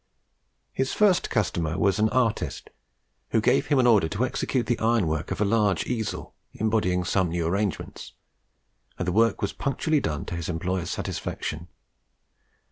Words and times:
His 0.73 0.93
first 0.93 1.29
customer 1.29 1.77
was 1.77 1.99
an 1.99 2.09
artist, 2.09 2.71
who 3.29 3.39
gave 3.39 3.67
him 3.67 3.77
an 3.77 3.85
order 3.85 4.09
to 4.09 4.25
execute 4.25 4.65
the 4.65 4.79
iron 4.79 5.05
work 5.05 5.29
of 5.29 5.39
a 5.39 5.45
large 5.45 5.85
easel, 5.85 6.33
embodying 6.55 7.03
some 7.03 7.29
new 7.29 7.45
arrangements; 7.45 8.13
and 8.97 9.07
the 9.07 9.11
work 9.11 9.43
was 9.43 9.53
punctually 9.53 9.99
done 9.99 10.25
to 10.25 10.35
his 10.35 10.49
employer's 10.49 10.89
satisfaction. 10.89 11.67